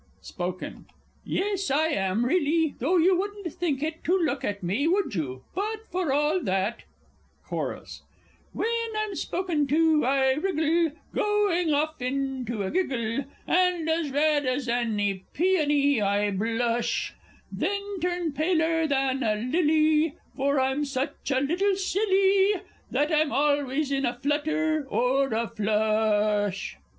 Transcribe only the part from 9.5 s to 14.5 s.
to, I wriggle, Going off into a giggle, And as red